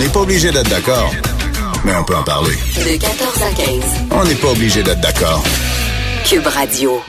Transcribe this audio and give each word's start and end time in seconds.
n'est 0.00 0.08
pas 0.08 0.20
obligé 0.20 0.50
d'être 0.50 0.68
d'accord, 0.70 1.12
mais 1.84 1.94
on 1.94 2.04
peut 2.04 2.16
en 2.16 2.22
parler. 2.22 2.56
De 2.74 2.96
14 2.96 3.42
à 3.42 3.52
15. 3.52 3.66
On 4.12 4.24
n'est 4.24 4.34
pas 4.34 4.48
obligé 4.48 4.82
d'être 4.82 5.00
d'accord. 5.00 5.44
Cube 6.24 6.46
Radio. 6.46 7.02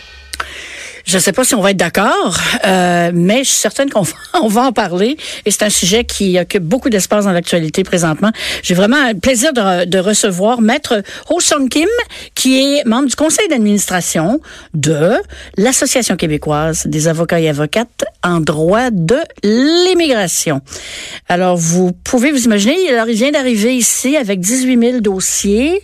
Je 1.12 1.18
ne 1.18 1.22
sais 1.22 1.34
pas 1.34 1.44
si 1.44 1.56
on 1.56 1.62
va 1.62 1.72
être 1.72 1.78
d'accord, 1.78 2.40
euh, 2.66 3.12
mais 3.14 3.40
je 3.40 3.50
suis 3.50 3.60
certaine 3.60 3.90
qu'on 3.90 4.02
va, 4.04 4.14
on 4.42 4.48
va 4.48 4.62
en 4.62 4.72
parler. 4.72 5.18
Et 5.46 5.52
c'est 5.52 5.64
un 5.64 5.70
sujet 5.70 6.06
qui 6.06 6.40
occupe 6.40 6.64
beaucoup 6.64 6.90
d'espace 6.90 7.26
dans 7.26 7.34
l'actualité 7.34 7.84
présentement. 7.84 8.32
J'ai 8.64 8.76
vraiment 8.76 9.10
le 9.10 9.20
plaisir 9.20 9.52
de, 9.52 9.84
de 9.84 10.00
recevoir 10.00 10.62
Maître 10.62 11.04
Ho 11.30 11.42
Sung 11.42 11.68
Kim, 11.68 11.90
qui 12.34 12.62
est 12.62 12.88
membre 12.88 13.10
du 13.10 13.16
conseil 13.18 13.46
d'administration 13.50 14.40
de 14.74 15.16
l'Association 15.58 16.16
québécoise 16.16 16.84
des 16.86 17.10
avocats 17.10 17.42
et 17.42 17.50
avocates 17.50 18.06
en 18.24 18.40
droit 18.40 18.90
de 18.90 19.18
l'immigration. 19.44 20.62
Alors, 21.28 21.58
vous 21.58 21.92
pouvez 22.06 22.32
vous 22.32 22.46
imaginer, 22.46 22.88
alors 22.88 23.10
il 23.10 23.16
vient 23.16 23.32
d'arriver 23.32 23.76
ici 23.76 24.16
avec 24.16 24.40
18 24.40 24.80
000 24.80 25.02
dossiers 25.02 25.84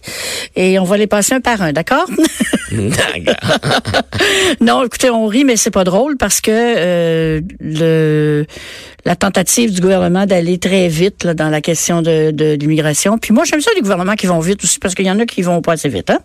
et 0.55 0.79
on 0.79 0.85
va 0.85 0.95
les 0.95 1.07
passer 1.07 1.33
un 1.33 1.41
par 1.41 1.61
un, 1.61 1.73
d'accord? 1.73 2.05
non, 4.61 4.83
écoutez, 4.83 5.09
on 5.09 5.16
rit, 5.25 5.43
mais 5.43 5.57
c'est 5.57 5.71
pas 5.71 5.83
drôle 5.83 6.17
parce 6.17 6.41
que 6.41 6.51
euh, 6.51 7.41
le 7.59 8.45
la 9.05 9.15
tentative 9.15 9.73
du 9.73 9.79
gouvernement 9.79 10.25
d'aller 10.25 10.57
très 10.57 10.89
vite 10.89 11.23
là, 11.23 11.33
dans 11.33 11.49
la 11.49 11.61
question 11.61 12.01
de, 12.01 12.31
de, 12.31 12.57
l'immigration. 12.59 13.17
Puis 13.17 13.33
moi, 13.33 13.45
j'aime 13.45 13.61
ça 13.61 13.71
les 13.73 13.81
gouvernements 13.81 14.15
qui 14.15 14.27
vont 14.27 14.41
vite 14.41 14.61
aussi 14.65 14.79
parce 14.79 14.95
qu'il 14.95 15.05
y 15.05 15.11
en 15.11 15.17
a 15.19 15.25
qui 15.25 15.41
vont 15.43 15.61
pas 15.61 15.73
assez 15.73 15.87
vite. 15.87 16.09
Hein? 16.09 16.19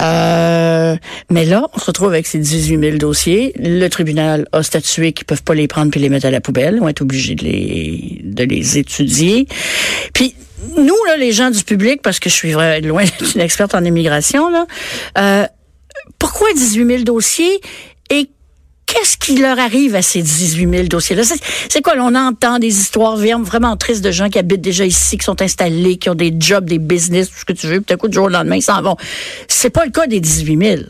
Euh, 0.00 0.96
mais 1.30 1.44
là, 1.44 1.62
on 1.72 1.78
se 1.78 1.84
retrouve 1.84 2.08
avec 2.08 2.26
ces 2.26 2.38
18 2.38 2.80
000 2.80 2.96
dossiers. 2.96 3.52
Le 3.56 3.86
tribunal 3.86 4.48
a 4.50 4.64
statué 4.64 5.12
qu'ils 5.12 5.26
peuvent 5.26 5.44
pas 5.44 5.54
les 5.54 5.68
prendre 5.68 5.92
puis 5.92 6.00
les 6.00 6.08
mettre 6.08 6.26
à 6.26 6.32
la 6.32 6.40
poubelle. 6.40 6.74
Ils 6.74 6.80
vont 6.80 6.88
être 6.88 7.02
obligés 7.02 7.36
de 7.36 7.44
les, 7.44 8.20
de 8.24 8.42
les 8.42 8.78
étudier. 8.78 9.46
Puis 10.12 10.34
nous, 10.76 11.04
là, 11.06 11.16
les 11.16 11.30
gens 11.30 11.50
du 11.50 11.62
public, 11.62 12.02
parce 12.02 12.18
que 12.18 12.28
je 12.28 12.34
suis 12.34 12.52
loin 12.52 13.04
d'être 13.04 13.34
une 13.36 13.40
experte 13.40 13.76
en 13.76 13.84
immigration, 13.84 14.50
là, 14.50 14.66
euh, 15.18 15.46
pourquoi 16.18 16.52
18 16.52 16.86
000 16.86 17.02
dossiers? 17.04 17.60
Et 18.10 18.30
qu'est-ce 18.86 19.16
qui 19.16 19.36
leur 19.36 19.58
arrive 19.58 19.94
à 19.94 20.02
ces 20.02 20.22
18 20.22 20.70
000 20.70 20.82
dossiers-là? 20.88 21.22
C'est 21.68 21.82
quoi? 21.82 21.94
On 21.98 22.14
entend 22.14 22.58
des 22.58 22.80
histoires 22.80 23.16
vraiment 23.16 23.76
tristes 23.76 24.02
de 24.02 24.10
gens 24.10 24.28
qui 24.30 24.38
habitent 24.38 24.62
déjà 24.62 24.84
ici, 24.84 25.18
qui 25.18 25.24
sont 25.24 25.40
installés, 25.42 25.98
qui 25.98 26.08
ont 26.08 26.14
des 26.14 26.34
jobs, 26.38 26.64
des 26.64 26.78
business, 26.78 27.28
tout 27.30 27.38
ce 27.38 27.44
que 27.44 27.52
tu 27.52 27.66
veux, 27.66 27.80
puis 27.80 27.94
d'un 27.94 27.96
coup, 27.96 28.08
du 28.08 28.14
jour 28.14 28.26
au 28.26 28.30
lendemain, 28.30 28.56
ils 28.56 28.62
s'en 28.62 28.80
vont. 28.82 28.96
C'est 29.46 29.70
pas 29.70 29.84
le 29.84 29.90
cas 29.90 30.06
des 30.06 30.20
18 30.20 30.66
000. 30.66 30.82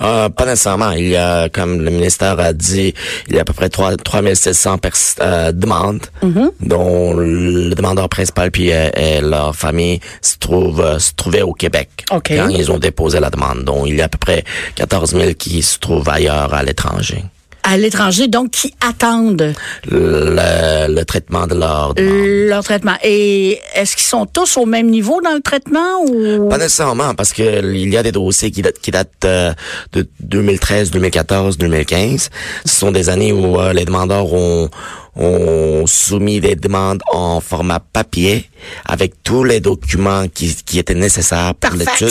Euh, 0.00 0.28
pas 0.28 0.44
nécessairement. 0.46 0.90
Il 0.92 1.08
y 1.08 1.16
a, 1.16 1.48
comme 1.48 1.80
le 1.80 1.90
ministère 1.90 2.38
a 2.40 2.52
dit, 2.52 2.94
il 3.28 3.34
y 3.34 3.38
a 3.38 3.42
à 3.42 3.44
peu 3.44 3.52
près 3.52 3.68
3, 3.68 3.96
3700 3.96 4.78
euh, 5.20 5.52
demandes, 5.52 6.00
Mm-hmm. 6.22 6.50
dont 6.60 7.14
le 7.14 7.74
demandeur 7.74 8.08
principal 8.08 8.50
puis 8.50 8.72
euh, 8.72 8.88
et 8.96 9.20
leur 9.20 9.54
famille 9.54 10.00
se 10.22 10.36
trouve 10.38 10.80
euh, 10.80 10.98
se 10.98 11.12
trouvaient 11.14 11.42
au 11.42 11.52
Québec 11.52 11.88
quand 12.08 12.48
ils 12.48 12.70
ont 12.72 12.78
déposé 12.78 13.20
la 13.20 13.30
demande. 13.30 13.64
Donc 13.64 13.86
il 13.88 13.96
y 13.96 14.00
a 14.02 14.06
à 14.06 14.08
peu 14.08 14.18
près 14.18 14.44
14 14.76 15.10
000 15.12 15.34
qui 15.34 15.62
se 15.62 15.78
trouvent 15.78 16.08
ailleurs 16.08 16.52
à 16.54 16.62
l'étranger. 16.62 17.24
À 17.66 17.78
l'étranger, 17.78 18.28
donc, 18.28 18.50
qui 18.50 18.74
attendent 18.86 19.54
Le, 19.90 20.86
le 20.94 21.04
traitement 21.04 21.46
de 21.46 21.54
leur 21.54 21.94
demande. 21.94 22.48
leur 22.48 22.62
traitement. 22.62 22.96
Et 23.02 23.58
est-ce 23.74 23.96
qu'ils 23.96 24.04
sont 24.04 24.26
tous 24.26 24.56
au 24.58 24.66
même 24.66 24.88
niveau 24.88 25.20
dans 25.22 25.32
le 25.32 25.40
traitement 25.40 26.04
ou... 26.06 26.48
Pas 26.50 26.58
nécessairement, 26.58 27.14
parce 27.14 27.32
que 27.32 27.42
il 27.74 27.88
y 27.88 27.96
a 27.96 28.02
des 28.02 28.12
dossiers 28.12 28.50
qui 28.50 28.60
datent, 28.60 28.78
qui 28.80 28.90
datent 28.90 29.24
euh, 29.24 29.52
de 29.92 30.06
2013, 30.20 30.90
2014, 30.90 31.56
2015. 31.56 32.28
Ce 32.66 32.74
sont 32.74 32.92
des 32.92 33.08
années 33.08 33.32
où 33.32 33.58
euh, 33.58 33.72
les 33.72 33.84
demandeurs 33.86 34.32
ont, 34.32 34.68
ont 35.16 35.86
soumis 35.86 36.40
des 36.40 36.56
demandes 36.56 37.02
en 37.12 37.40
format 37.40 37.80
papier 37.80 38.48
avec 38.86 39.22
tous 39.22 39.44
les 39.44 39.60
documents 39.60 40.26
qui, 40.32 40.54
qui 40.64 40.78
étaient 40.78 40.94
nécessaires 40.94 41.54
pour 41.54 41.74
l'étude 41.74 42.08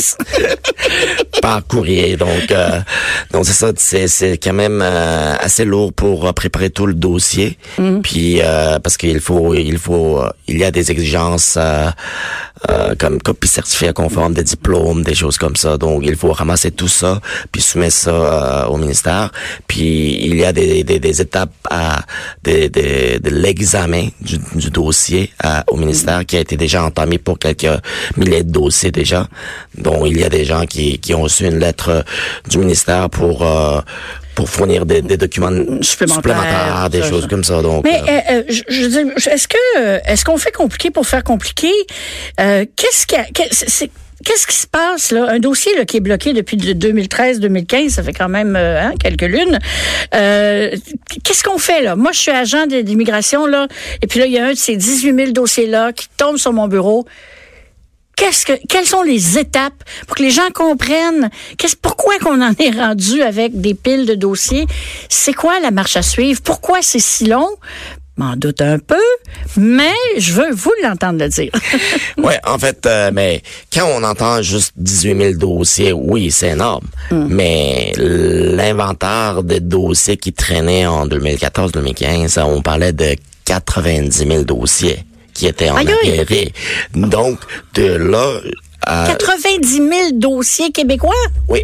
par 1.42 1.66
courrier. 1.66 2.16
Donc, 2.16 2.52
euh, 2.52 2.80
donc 3.32 3.46
c'est 3.46 3.54
ça, 3.54 3.72
c'est 3.76 4.08
c'est 4.08 4.38
quand 4.38 4.54
même 4.54 4.82
euh, 4.82 5.36
assez 5.40 5.66
lourd 5.66 5.92
pour 5.94 6.28
euh, 6.28 6.32
préparer 6.32 6.70
tout 6.70 6.86
le 6.86 6.94
dossier. 6.94 7.58
Puis 8.04 8.42
euh, 8.42 8.80
parce 8.80 8.98
qu'il 8.98 9.20
faut 9.20 9.54
il 9.54 9.78
faut 9.78 10.20
euh, 10.20 10.30
il 10.48 10.58
y 10.58 10.64
a 10.64 10.72
des 10.72 10.92
exigences 10.92 11.56
euh, 11.58 11.90
euh, 12.70 12.96
comme 12.98 13.22
copie 13.22 13.48
certifiée 13.48 13.92
conforme, 13.94 14.34
des 14.34 14.44
diplômes, 14.44 15.04
des 15.04 15.16
choses 15.16 15.38
comme 15.38 15.56
ça. 15.56 15.78
Donc 15.78 16.04
il 16.06 16.16
faut 16.16 16.32
ramasser 16.32 16.72
tout 16.72 16.88
ça 16.88 17.20
puis 17.52 17.62
soumettre 17.62 17.96
ça 17.96 18.12
euh, 18.12 18.66
au 18.68 18.78
ministère. 18.78 19.32
Puis 19.68 20.24
il 20.24 20.36
y 20.36 20.46
a 20.46 20.54
des 20.54 20.84
des, 20.84 21.00
des 21.00 21.22
étapes 21.22 21.54
à 21.70 22.04
de, 22.44 22.68
de, 22.94 23.30
de 23.30 23.30
l'examen 23.44 24.08
du, 24.22 24.38
du 24.56 24.70
dossier 24.70 25.32
à- 25.42 25.64
au 25.72 25.78
ministère 25.78 26.26
qui 26.26 26.38
a 26.38 26.42
été 26.42 26.56
déjà 26.58 26.84
entamé 26.84 27.18
pour 27.18 27.38
quelques 27.40 27.68
milliers 28.18 28.44
de 28.44 28.52
dossiers 28.52 28.92
déjà. 28.92 29.28
Donc 29.78 29.98
il 30.08 30.20
y 30.20 30.24
a 30.24 30.30
des 30.30 30.46
gens 30.46 30.66
qui 30.66 31.00
qui 31.00 31.14
ont 31.14 31.24
reçu 31.24 31.46
une 31.46 31.60
lettre 31.60 31.90
euh, 31.90 32.02
du 32.50 32.58
ministère 32.58 33.10
pour 33.10 33.36
euh, 33.46 33.82
pour 34.36 34.50
fournir 34.50 34.86
des, 34.88 35.02
des 35.04 35.18
documents 35.18 35.52
supplémentaires, 35.82 36.90
des 36.90 37.02
ça, 37.02 37.10
choses 37.10 37.24
ça. 37.24 37.28
comme 37.28 37.44
ça. 37.44 37.62
Donc, 37.62 37.84
Mais 37.84 38.02
euh, 38.02 38.06
euh, 38.32 38.44
euh, 38.50 38.54
je, 38.70 39.30
est-ce 39.30 39.48
que 39.48 39.58
euh, 39.80 40.00
est-ce 40.06 40.26
qu'on 40.26 40.38
fait 40.38 40.52
compliqué 40.52 40.90
pour 40.90 41.06
faire 41.06 41.24
compliqué? 41.24 41.70
Euh, 42.40 42.66
Qu'est-ce 42.76 43.06
qui 43.06 43.16
a- 43.16 43.26
qu'est- 43.26 43.54
c'est- 43.54 43.70
c'est- 43.70 43.92
Qu'est-ce 44.24 44.48
qui 44.48 44.56
se 44.56 44.68
passe 44.68 45.12
là? 45.12 45.28
Un 45.30 45.40
dossier 45.40 45.72
qui 45.86 45.98
est 45.98 46.02
bloqué 46.02 46.34
depuis 46.34 46.56
2013-2015, 46.58 47.90
ça 47.90 48.04
fait 48.04 48.14
quand 48.14 48.30
même 48.30 48.56
euh, 48.56 48.82
hein, 48.82 48.94
quelques 49.00 49.22
lunes. 49.24 49.60
Euh, 50.16 50.76
Qu'est-ce 51.24 51.44
qu'on 51.44 51.58
fait 51.58 51.82
là? 51.82 51.96
Moi, 51.96 52.12
je 52.12 52.20
suis 52.20 52.32
agent 52.32 52.68
d'immigration 52.68 53.46
là, 53.46 53.68
et 54.02 54.08
puis 54.08 54.20
là, 54.20 54.26
il 54.26 54.32
y 54.32 54.38
a 54.38 54.46
un 54.46 54.52
de 54.52 54.58
ces 54.58 54.76
18 54.76 55.16
000 55.16 55.32
dossiers 55.32 55.68
là 55.68 55.92
qui 55.92 56.08
tombe 56.18 56.38
sur 56.38 56.54
mon 56.54 56.68
bureau. 56.68 57.06
Qu'est-ce 58.16 58.46
que, 58.46 58.54
quelles 58.70 58.86
sont 58.86 59.02
les 59.02 59.40
étapes 59.40 59.84
pour 60.08 60.16
que 60.16 60.24
les 60.24 60.30
gens 60.30 60.50
comprennent? 60.54 61.30
Qu'est-ce, 61.58 61.76
pourquoi 61.76 62.20
qu'on 62.20 62.42
en 62.42 62.54
est 62.60 62.70
rendu 62.70 63.24
avec 63.24 63.60
des 63.60 63.74
piles 63.74 64.06
de 64.06 64.14
dossiers? 64.14 64.68
C'est 65.10 65.34
quoi 65.34 65.60
la 65.60 65.72
marche 65.72 65.98
à 65.98 66.04
suivre? 66.04 66.40
Pourquoi 66.44 66.82
c'est 66.82 67.00
si 67.00 67.26
long? 67.26 67.50
M'en 68.16 68.36
doute 68.36 68.62
un 68.62 68.78
peu, 68.78 69.02
mais 69.58 69.92
je 70.20 70.34
veux 70.34 70.52
vous 70.54 70.72
l'entendre 70.84 71.20
le 71.20 71.30
dire. 71.30 71.52
Ouais, 72.18 72.40
en 72.46 72.60
fait, 72.60 72.86
euh, 72.86 73.10
mais 73.12 73.42
quand 73.74 73.88
on 73.88 74.04
entend 74.04 74.42
juste 74.44 74.72
18 74.78 75.18
000 75.18 75.34
dossiers, 75.34 75.92
oui, 75.92 76.30
c'est 76.32 76.50
énorme. 76.50 76.86
Hmm. 77.10 77.26
Mais 77.30 77.92
l'inventaire 77.98 79.44
des 79.44 79.60
dossiers 79.60 80.18
qui 80.18 80.32
traînaient 80.32 80.86
en 80.86 81.08
2014-2015, 81.08 82.40
on 82.44 82.62
parlait 82.62 82.94
de 82.94 83.16
90 83.46 84.18
000 84.28 84.44
dossiers 84.44 85.00
qui 85.34 85.48
étaient 85.48 85.70
en 85.72 85.78
arriéré. 85.78 86.54
Donc, 86.94 87.40
de 87.74 87.96
là... 87.96 88.40
à- 88.86 89.08
90 89.18 89.66
000 89.66 89.90
dossiers 90.14 90.72
québécois? 90.72 91.14
oui. 91.50 91.62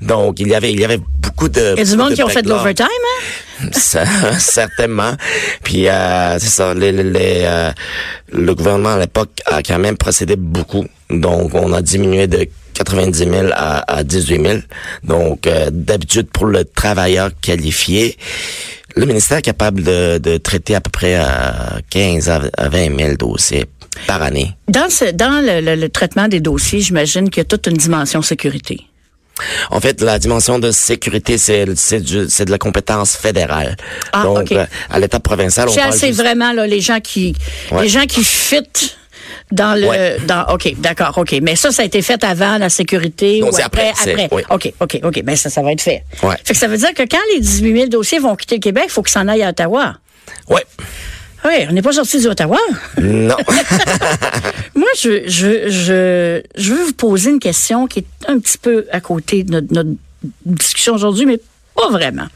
Donc, 0.00 0.40
il 0.40 0.48
y 0.48 0.54
avait, 0.54 0.72
il 0.72 0.80
y 0.80 0.84
avait 0.84 1.00
beaucoup 1.18 1.48
de... 1.48 1.74
Il 1.76 1.78
y 1.78 1.80
a 1.82 1.84
du 1.84 1.96
monde 1.96 2.14
qui 2.14 2.22
ont 2.22 2.28
fait 2.28 2.42
de 2.42 2.48
l'overtime, 2.48 2.86
hein? 2.86 3.68
Ça, 3.72 4.04
certainement. 4.38 5.12
Puis 5.62 5.88
euh, 5.88 6.38
c'est 6.38 6.48
ça, 6.48 6.74
les, 6.74 6.92
les- 6.92 7.02
les, 7.02 7.40
euh, 7.44 7.70
le 8.32 8.54
gouvernement 8.54 8.90
à 8.94 8.98
l'époque 8.98 9.30
a 9.46 9.62
quand 9.62 9.78
même 9.78 9.96
procédé 9.96 10.36
beaucoup. 10.36 10.84
Donc 11.08 11.54
on 11.54 11.72
a 11.72 11.80
diminué 11.80 12.26
de 12.26 12.46
90 12.74 13.18
000 13.18 13.34
à, 13.54 13.90
à 13.96 14.02
18 14.04 14.42
000. 14.42 14.58
Donc 15.04 15.46
euh, 15.46 15.70
d'habitude 15.72 16.28
pour 16.30 16.44
le 16.46 16.64
travailleur 16.66 17.30
qualifié, 17.40 18.18
le 18.94 19.06
ministère 19.06 19.38
est 19.38 19.42
capable 19.42 19.82
de, 19.82 20.18
de 20.18 20.36
traiter 20.36 20.74
à 20.74 20.82
peu 20.82 20.90
près 20.90 21.14
à 21.14 21.78
15 21.88 22.28
à 22.28 22.42
à 22.58 22.68
20 22.68 22.98
000 22.98 23.14
dossiers 23.16 23.64
par 24.06 24.22
année. 24.22 24.50
Dans, 24.68 24.90
ce, 24.90 25.06
dans 25.12 25.40
le, 25.42 25.62
le- 25.62 25.80
le 25.80 25.88
traitement 25.88 26.28
des 26.28 26.40
dossiers, 26.40 26.80
j'imagine 26.80 27.30
qu'il 27.30 27.38
y 27.40 27.40
a 27.40 27.44
toute 27.44 27.66
une 27.68 27.78
dimension 27.78 28.20
sécurité. 28.20 28.82
En 29.70 29.80
fait, 29.80 30.00
la 30.00 30.18
dimension 30.18 30.58
de 30.58 30.70
sécurité, 30.70 31.36
c'est 31.38 31.66
c'est 31.76 32.02
c'est 32.28 32.44
de 32.46 32.50
la 32.50 32.58
compétence 32.58 33.16
fédérale. 33.16 33.76
Ah, 34.12 34.22
Donc, 34.22 34.50
euh, 34.52 34.64
à 34.90 34.98
l'état 34.98 35.20
provincial, 35.20 35.68
on 35.68 35.72
C'est 35.72 35.80
parle 35.80 35.92
juste- 35.98 36.14
vraiment 36.14 36.52
là, 36.52 36.66
les 36.66 36.80
gens 36.80 37.00
qui 37.00 37.34
Ouais. 37.70 37.82
les 37.82 37.88
gens 37.88 38.06
qui 38.06 38.24
fit 38.24 38.62
dans 39.52 39.78
le 39.78 39.86
Ouais. 39.88 40.16
dans 40.26 40.44
OK, 40.54 40.74
d'accord, 40.78 41.18
OK, 41.18 41.36
mais 41.42 41.54
ça 41.56 41.70
ça 41.70 41.82
a 41.82 41.84
été 41.84 42.00
fait 42.02 42.22
avant 42.24 42.58
la 42.58 42.68
sécurité 42.70 43.40
Non, 43.40 43.48
ou 43.48 43.52
c'est 43.52 43.62
après 43.62 43.88
après, 43.90 44.02
c'est- 44.04 44.12
après? 44.24 44.28
oui. 44.32 44.42
OK, 44.50 44.72
OK, 44.80 45.00
OK, 45.02 45.22
mais 45.24 45.36
ça 45.36 45.50
ça 45.50 45.62
va 45.62 45.72
être 45.72 45.82
fait. 45.82 46.02
Ouais. 46.22 46.34
Fait 46.44 46.54
que 46.54 46.58
ça 46.58 46.66
veut 46.68 46.78
dire 46.78 46.94
que 46.94 47.02
quand 47.02 47.20
les 47.34 47.40
18 47.40 47.74
000 47.74 47.88
dossiers 47.88 48.18
vont 48.18 48.34
quitter 48.36 48.56
le 48.56 48.60
Québec, 48.60 48.84
il 48.86 48.90
faut 48.90 49.02
qu'ils 49.02 49.12
s'en 49.12 49.28
aillent 49.28 49.42
à 49.42 49.50
Ottawa? 49.50 49.96
Ouais. 50.48 50.64
Oui, 51.46 51.66
on 51.68 51.72
n'est 51.72 51.82
pas 51.82 51.92
sorti 51.92 52.18
du 52.18 52.26
Ottawa. 52.26 52.58
Non. 53.00 53.36
Moi, 54.74 54.88
je, 54.98 55.22
je, 55.28 55.68
je, 55.68 56.42
je 56.56 56.74
veux 56.74 56.84
vous 56.86 56.92
poser 56.92 57.30
une 57.30 57.38
question 57.38 57.86
qui 57.86 58.00
est 58.00 58.06
un 58.28 58.38
petit 58.38 58.58
peu 58.58 58.86
à 58.90 59.00
côté 59.00 59.44
de 59.44 59.52
notre, 59.52 59.72
notre 59.72 59.90
discussion 60.44 60.94
aujourd'hui, 60.94 61.24
mais 61.24 61.38
pas 61.76 61.90
vraiment. 61.90 62.26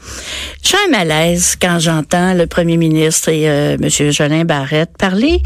J'ai 0.61 0.77
un 0.87 0.91
malaise 0.91 1.57
quand 1.61 1.79
j'entends 1.79 2.33
le 2.33 2.45
premier 2.47 2.77
ministre 2.77 3.29
et 3.29 3.49
euh, 3.49 3.75
M. 3.81 4.11
Jolin 4.11 4.45
Barrette 4.45 4.91
parler 4.97 5.41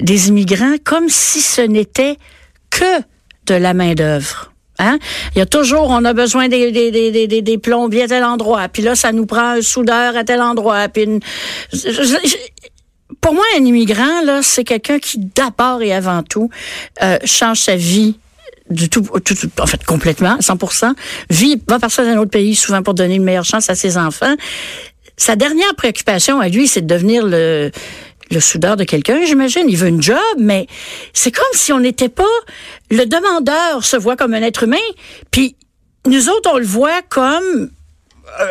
des 0.00 0.28
immigrants 0.28 0.74
comme 0.84 1.08
si 1.08 1.40
ce 1.40 1.62
n'était 1.62 2.16
que 2.70 3.00
de 3.46 3.54
la 3.54 3.72
main-d'œuvre. 3.74 4.52
Hein? 4.80 4.98
Il 5.34 5.38
y 5.38 5.42
a 5.42 5.46
toujours, 5.46 5.88
on 5.90 6.04
a 6.04 6.12
besoin 6.12 6.48
des, 6.48 6.70
des, 6.70 6.90
des, 7.26 7.42
des, 7.42 7.58
plombiers 7.58 8.02
à 8.04 8.08
tel 8.08 8.22
endroit, 8.24 8.68
puis 8.68 8.82
là, 8.82 8.94
ça 8.94 9.12
nous 9.12 9.26
prend 9.26 9.56
un 9.56 9.62
soudeur 9.62 10.16
à 10.16 10.24
tel 10.24 10.40
endroit, 10.40 10.88
puis 10.88 11.04
une- 11.04 11.20
pour 13.20 13.34
moi, 13.34 13.44
un 13.58 13.64
immigrant, 13.64 14.22
là, 14.24 14.42
c'est 14.42 14.64
quelqu'un 14.64 14.98
qui, 14.98 15.18
d'abord 15.18 15.82
et 15.82 15.92
avant 15.92 16.22
tout, 16.22 16.50
euh, 17.02 17.18
change 17.24 17.60
sa 17.60 17.76
vie 17.76 18.18
du 18.70 18.90
tout, 18.90 19.00
tout, 19.24 19.34
tout- 19.34 19.50
en 19.60 19.66
fait, 19.66 19.82
complètement, 19.84 20.36
100%, 20.40 20.92
vit, 21.30 21.60
va 21.68 21.78
partir 21.78 22.04
dans 22.04 22.10
un 22.10 22.18
autre 22.18 22.30
pays, 22.30 22.54
souvent 22.54 22.82
pour 22.82 22.92
donner 22.94 23.14
une 23.14 23.24
meilleure 23.24 23.44
chance 23.46 23.70
à 23.70 23.74
ses 23.74 23.96
enfants. 23.96 24.34
Sa 25.16 25.36
dernière 25.36 25.74
préoccupation 25.74 26.38
à 26.40 26.48
lui, 26.48 26.68
c'est 26.68 26.82
de 26.82 26.86
devenir 26.86 27.24
le, 27.26 27.70
le 28.30 28.40
soudeur 28.40 28.76
de 28.76 28.84
quelqu'un, 28.84 29.24
j'imagine. 29.24 29.64
Il 29.68 29.76
veut 29.78 29.88
une 29.88 30.02
job, 30.02 30.18
mais 30.38 30.66
c'est 31.14 31.32
comme 31.32 31.46
si 31.54 31.72
on 31.72 31.80
n'était 31.80 32.10
pas, 32.10 32.24
le 32.90 33.06
demandeur 33.06 33.84
se 33.84 33.96
voit 33.96 34.16
comme 34.16 34.34
un 34.34 34.42
être 34.42 34.64
humain, 34.64 34.76
puis 35.30 35.56
nous 36.06 36.28
autres, 36.28 36.50
on 36.52 36.58
le 36.58 36.66
voit 36.66 37.00
comme 37.08 37.70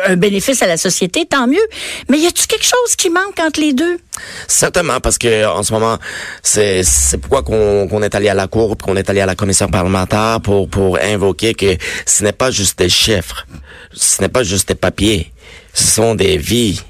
un 0.06 0.16
bénéfice 0.16 0.62
à 0.62 0.66
la 0.66 0.76
société, 0.76 1.26
tant 1.26 1.46
mieux. 1.46 1.66
Mais 2.08 2.18
y 2.18 2.26
a-tu 2.26 2.46
quelque 2.46 2.64
chose 2.64 2.96
qui 2.96 3.10
manque 3.10 3.38
entre 3.40 3.60
les 3.60 3.72
deux? 3.72 3.98
Certainement, 4.46 5.00
parce 5.00 5.18
que 5.18 5.46
en 5.46 5.62
ce 5.62 5.72
moment, 5.72 5.98
c'est 6.42 6.82
pourquoi 7.20 7.42
qu'on 7.42 7.88
qu'on 7.88 8.02
est 8.02 8.14
allé 8.14 8.28
à 8.28 8.34
la 8.34 8.46
cour, 8.46 8.76
qu'on 8.76 8.96
est 8.96 9.08
allé 9.08 9.20
à 9.20 9.26
la 9.26 9.34
commission 9.34 9.68
parlementaire 9.68 10.40
pour 10.42 10.68
pour 10.68 10.98
invoquer 10.98 11.54
que 11.54 11.76
ce 12.06 12.24
n'est 12.24 12.32
pas 12.32 12.50
juste 12.50 12.78
des 12.78 12.88
chiffres, 12.88 13.46
ce 13.92 14.20
n'est 14.22 14.28
pas 14.28 14.42
juste 14.42 14.68
des 14.68 14.74
papiers, 14.74 15.32
ce 15.74 15.84
sont 15.84 16.14
des 16.14 16.36
vies. 16.36 16.80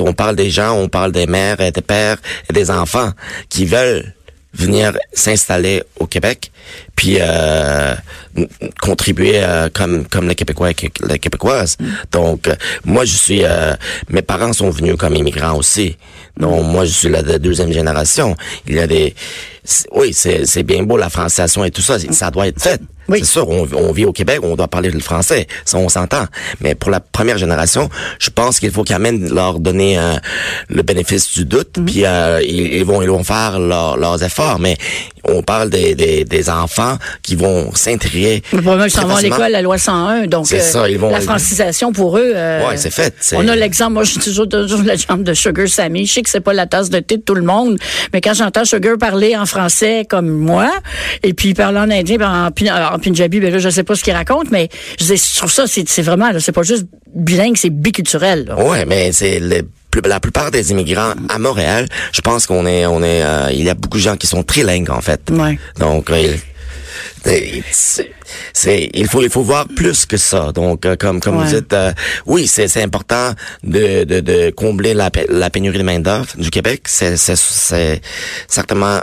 On 0.00 0.14
parle 0.14 0.34
des 0.34 0.48
gens, 0.48 0.72
on 0.78 0.88
parle 0.88 1.12
des 1.12 1.26
mères 1.26 1.60
et 1.60 1.70
des 1.72 1.82
pères 1.82 2.16
et 2.48 2.54
des 2.54 2.70
enfants 2.70 3.12
qui 3.50 3.66
veulent 3.66 4.14
venir 4.54 4.96
s'installer 5.12 5.82
au 5.98 6.06
Québec, 6.06 6.50
puis 6.96 7.18
euh, 7.20 7.94
contribuer 8.80 9.42
euh, 9.42 9.68
comme 9.72 10.06
comme 10.06 10.28
les 10.28 10.34
Québécois 10.34 10.70
et 10.70 10.76
les 11.06 11.18
Québécoises. 11.18 11.76
Donc 12.10 12.48
euh, 12.48 12.54
moi 12.84 13.04
je 13.04 13.16
suis 13.16 13.44
euh, 13.44 13.74
mes 14.08 14.22
parents 14.22 14.52
sont 14.52 14.70
venus 14.70 14.96
comme 14.96 15.14
immigrants 15.14 15.56
aussi. 15.56 15.96
Donc 16.36 16.64
moi 16.64 16.84
je 16.84 16.92
suis 16.92 17.08
la 17.08 17.22
de 17.22 17.38
deuxième 17.38 17.72
génération. 17.72 18.36
Il 18.66 18.74
y 18.76 18.80
a 18.80 18.86
des 18.86 19.14
oui, 19.92 20.12
c'est 20.14 20.46
c'est 20.46 20.62
bien 20.62 20.82
beau 20.82 20.96
la 20.96 21.10
francisation 21.10 21.64
et 21.64 21.70
tout 21.70 21.82
ça, 21.82 21.98
ça 21.98 22.30
doit 22.30 22.48
être 22.48 22.60
fait. 22.60 22.80
Oui. 23.08 23.20
C'est 23.20 23.26
sûr, 23.32 23.48
on, 23.48 23.66
on 23.74 23.92
vit 23.92 24.04
au 24.04 24.12
Québec, 24.12 24.40
on 24.42 24.54
doit 24.56 24.68
parler 24.68 24.90
le 24.90 25.00
français, 25.00 25.46
ça 25.64 25.78
on 25.78 25.88
s'entend. 25.88 26.26
Mais 26.60 26.74
pour 26.74 26.90
la 26.90 27.00
première 27.00 27.38
génération, 27.38 27.88
je 28.18 28.30
pense 28.30 28.60
qu'il 28.60 28.70
faut 28.70 28.84
quand 28.84 28.98
même 28.98 29.32
leur 29.32 29.58
donner 29.60 29.98
euh, 29.98 30.14
le 30.68 30.82
bénéfice 30.82 31.32
du 31.32 31.44
doute, 31.44 31.76
puis 31.86 32.04
euh, 32.04 32.40
ils, 32.42 32.74
ils 32.74 32.84
vont 32.84 33.00
ils 33.02 33.08
vont 33.10 33.24
faire 33.24 33.58
leur- 33.58 33.96
leurs 33.96 34.22
efforts. 34.22 34.58
Mais 34.58 34.76
on 35.24 35.42
parle 35.42 35.70
des, 35.70 35.94
des, 35.94 36.24
des 36.24 36.50
enfants 36.50 36.96
qui 37.22 37.34
vont 37.36 37.70
s'intégrer. 37.74 38.42
Mais 38.52 38.60
Probablement 38.60 38.84
qu'ils 38.88 39.00
s'en 39.00 39.06
vont 39.08 39.16
à 39.16 39.22
l'école, 39.22 39.50
la 39.52 39.62
loi 39.62 39.78
101. 39.78 40.26
Donc, 40.26 40.46
C'est 40.46 40.60
ça, 40.60 40.88
ils 40.88 40.98
vont- 40.98 41.10
la 41.10 41.20
francisation 41.20 41.92
pour 41.92 42.18
eux. 42.18 42.32
euh, 42.34 42.66
Ouais, 42.68 42.76
c'est 42.76 42.90
fait, 42.90 43.14
On 43.34 43.46
a 43.48 43.56
l'exemple, 43.56 43.92
moi, 43.94 44.04
j'ai 44.04 44.20
toujours, 44.20 44.48
toujours 44.48 44.82
l'exemple 44.82 45.22
de 45.22 45.34
Sugar 45.34 45.68
Sammy. 45.68 46.06
Je 46.06 46.12
sais 46.14 46.22
que 46.22 46.30
c'est 46.30 46.40
pas 46.40 46.52
la 46.52 46.66
tasse 46.66 46.90
de 46.90 46.98
thé 47.00 47.16
de 47.16 47.22
tout 47.22 47.34
le 47.34 47.42
monde, 47.42 47.78
mais 48.12 48.20
quand 48.20 48.34
j'entends 48.34 48.64
Sugar 48.64 48.96
parler 48.98 49.36
en 49.36 49.46
français 49.46 50.06
comme 50.08 50.28
moi, 50.28 50.70
et 51.22 51.34
puis 51.34 51.54
parler 51.54 51.78
en 51.78 51.90
indien, 51.90 52.18
en, 52.20 52.50
en 52.98 53.00
punjabi, 53.00 53.40
ben 53.40 53.52
là, 53.52 53.58
je 53.58 53.68
sais 53.70 53.84
pas 53.84 53.94
ce 53.94 54.02
qu'il 54.04 54.12
raconte, 54.12 54.50
mais 54.50 54.68
je, 55.00 55.04
dis, 55.06 55.16
je 55.16 55.38
trouve 55.38 55.50
ça, 55.52 55.64
c'est 55.66 56.02
vraiment, 56.02 56.30
c'est 56.40 56.52
pas 56.52 56.62
juste 56.62 56.86
bilingue, 57.14 57.56
c'est 57.56 57.70
biculturel. 57.70 58.44
là. 58.46 58.56
Ouais, 58.64 58.84
mais 58.84 59.12
c'est 59.12 59.40
la 60.04 60.20
plupart 60.20 60.50
des 60.50 60.70
immigrants 60.70 61.14
à 61.28 61.38
Montréal, 61.38 61.88
je 62.12 62.20
pense 62.20 62.46
qu'on 62.46 62.66
est, 62.66 62.86
on 62.86 63.02
est, 63.02 63.22
euh, 63.24 63.48
il 63.52 63.62
y 63.64 63.68
a 63.70 63.74
beaucoup 63.74 63.98
de 63.98 64.02
gens 64.02 64.16
qui 64.16 64.26
sont 64.26 64.42
trilingues 64.42 64.90
en 64.90 65.00
fait. 65.00 65.20
Ouais. 65.30 65.58
Donc, 65.80 66.10
euh, 66.10 66.20
il- 66.20 66.38
c'est, 67.72 68.10
c'est- 68.52 68.90
il 68.94 69.06
faut, 69.08 69.22
il 69.22 69.30
faut 69.30 69.42
voir 69.42 69.66
plus 69.68 70.06
que 70.06 70.16
ça. 70.16 70.52
Donc, 70.52 70.86
euh, 70.86 70.94
comme, 70.96 71.20
comme 71.20 71.36
Ouais. 71.38 71.44
vous 71.46 71.54
dites, 71.60 71.72
euh, 71.72 71.92
oui, 72.26 72.46
c'est, 72.46 72.68
c'est 72.68 72.82
important 72.82 73.32
de, 73.64 74.04
de, 74.04 74.20
de 74.20 74.50
combler 74.50 74.94
la, 74.94 75.10
pé- 75.10 75.26
la 75.28 75.50
pénurie 75.50 75.78
de 75.78 75.82
main 75.82 75.98
d'œuvre 76.00 76.26
du 76.36 76.50
Québec. 76.50 76.82
C'est 76.86 77.16
certainement 78.48 79.00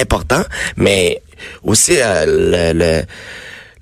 important, 0.00 0.42
mais 0.76 1.22
aussi 1.62 1.96
euh, 2.00 2.72
le, 2.72 2.78
le 2.78 3.02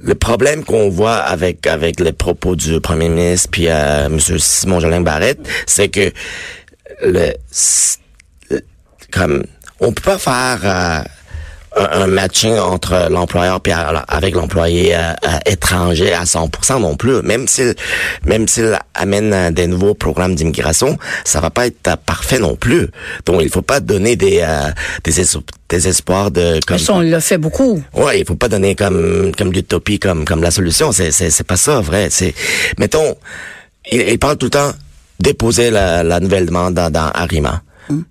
le 0.02 0.14
problème 0.14 0.64
qu'on 0.64 0.88
voit 0.88 1.16
avec 1.18 1.66
avec 1.66 2.00
les 2.00 2.12
propos 2.12 2.56
du 2.56 2.80
premier 2.80 3.10
ministre 3.10 3.50
puis 3.52 3.68
euh, 3.68 4.08
monsieur 4.08 4.38
Simon 4.38 4.80
Jolin 4.80 5.02
Barrette, 5.02 5.46
c'est 5.66 5.88
que 5.90 6.10
le- 7.02 7.34
comme 9.10 9.44
on 9.80 9.92
peut 9.92 10.02
pas 10.02 10.18
faire 10.18 10.60
euh, 10.64 11.02
un, 11.76 12.02
un 12.02 12.06
matching 12.06 12.56
entre 12.58 13.08
l'employeur 13.10 13.60
puis 13.60 13.72
euh, 13.72 13.98
avec 14.08 14.34
l'employé 14.34 14.94
euh, 14.94 15.12
euh, 15.24 15.38
étranger 15.46 16.12
à 16.12 16.24
100% 16.24 16.80
non 16.80 16.96
plus. 16.96 17.22
Même 17.22 17.46
s'il 17.48 17.74
même 18.24 18.48
s'il 18.48 18.78
amène 18.94 19.52
des 19.54 19.66
nouveaux 19.66 19.94
programmes 19.94 20.34
d'immigration, 20.34 20.98
ça 21.24 21.40
va 21.40 21.50
pas 21.50 21.66
être 21.66 21.96
parfait 22.06 22.38
non 22.38 22.56
plus. 22.56 22.88
Donc 23.26 23.40
il 23.42 23.48
faut 23.50 23.62
pas 23.62 23.80
donner 23.80 24.16
des 24.16 24.40
euh, 24.42 24.70
des, 25.04 25.20
es- 25.20 25.38
des 25.68 25.88
espoirs 25.88 26.30
de 26.30 26.58
comme 26.66 26.76
Mais 26.76 26.82
ça, 26.82 26.94
on 26.94 27.00
l'a 27.00 27.20
fait 27.20 27.38
beaucoup. 27.38 27.82
Ouais, 27.94 28.20
il 28.20 28.26
faut 28.26 28.34
pas 28.34 28.48
donner 28.48 28.74
comme 28.74 29.32
comme 29.36 29.52
l'utopie 29.52 29.98
comme 29.98 30.24
comme 30.24 30.42
la 30.42 30.50
solution. 30.50 30.92
C'est 30.92 31.12
c'est 31.12 31.30
c'est 31.30 31.44
pas 31.46 31.56
ça 31.56 31.80
vrai. 31.80 32.08
C'est 32.10 32.34
mettons, 32.78 33.16
il, 33.90 34.00
il 34.08 34.18
parle 34.18 34.36
tout 34.36 34.46
le 34.46 34.50
temps 34.50 34.72
déposer 35.20 35.70
la, 35.70 36.02
la 36.02 36.18
nouvelle 36.18 36.46
demande 36.46 36.74
dans, 36.74 36.90
dans 36.90 37.10
Arima. 37.12 37.62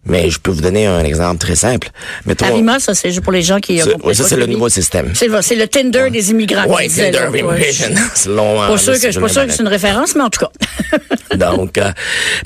Mais 0.06 0.30
je 0.30 0.40
peux 0.40 0.52
vous 0.52 0.62
donner 0.62 0.86
un 0.88 1.04
exemple 1.04 1.40
très 1.40 1.56
simple. 1.56 1.90
Mettons, 2.26 2.46
Arima, 2.46 2.80
ça, 2.80 2.94
c'est 2.94 3.10
juste 3.10 3.22
pour 3.24 3.34
les 3.34 3.42
gens 3.42 3.60
qui... 3.60 3.80
comprennent 3.80 4.02
ouais, 4.04 4.14
ça 4.14 4.24
c'est 4.28 4.36
le 4.36 4.46
nouveau 4.46 4.70
système. 4.70 5.14
C'est 5.16 5.28
le- 5.28 5.68
Tinder 5.68 6.10
des 6.12 6.32
immigrants. 6.32 6.66
Disaient, 6.80 7.12
Tinder 7.12 7.28
of 7.28 7.36
Immigration. 7.36 7.94
Selon, 8.16 8.58
Pas 8.68 8.78
sûr 8.78 8.94
que, 8.94 9.00
je 9.02 9.12
suis 9.12 9.20
pas 9.20 9.30
sûr 9.30 9.46
que 9.46 9.52
c'est 9.52 9.62
une 9.62 9.68
référence, 9.68 10.16
mais 10.16 10.24
en 10.24 10.30
tout 10.30 10.46
cas. 10.46 10.52
Donc, 11.36 11.78
euh, 11.78 11.92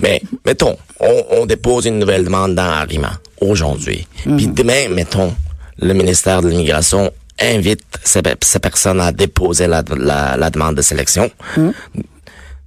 mais 0.02 0.22
mettons, 0.46 0.78
on, 1.00 1.26
on 1.32 1.46
dépose 1.46 1.86
une 1.86 2.00
nouvelle 2.00 2.24
demande 2.26 2.56
dans 2.56 2.64
Arima 2.64 3.14
aujourd'hui. 3.40 4.08
Puis 4.24 4.48
demain, 4.48 4.90
mettons, 4.90 5.34
le 5.80 5.94
ministère 5.94 6.42
de 6.42 6.50
l'immigration 6.50 7.12
invite 7.42 7.82
ces, 8.04 8.22
pe- 8.22 8.36
ces 8.44 8.60
personnes 8.60 9.02
à 9.02 9.12
déposer 9.12 9.68
la, 9.68 9.84
la, 9.98 10.38
la 10.38 10.50
demande 10.50 10.76
de 10.76 10.82
sélection. 10.82 11.32